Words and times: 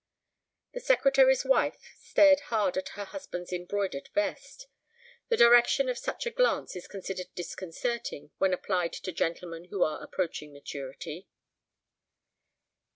The 0.73 0.79
secretary's 0.79 1.45
wife 1.45 1.93
stared 1.99 2.39
hard 2.49 2.75
at 2.75 2.89
her 2.97 3.05
husband's 3.05 3.53
embroidered 3.53 4.09
vest. 4.15 4.65
The 5.29 5.37
direction 5.37 5.89
of 5.89 5.97
such 5.99 6.25
a 6.25 6.31
glance 6.31 6.75
is 6.75 6.87
considered 6.87 7.27
disconcerting 7.35 8.31
when 8.39 8.51
applied 8.51 8.93
to 8.93 9.11
gentlemen 9.11 9.65
who 9.65 9.83
are 9.83 10.01
approaching 10.03 10.53
maturity. 10.53 11.27